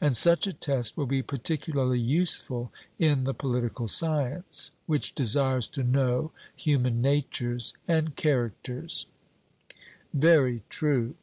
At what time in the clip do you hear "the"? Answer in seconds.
3.24-3.34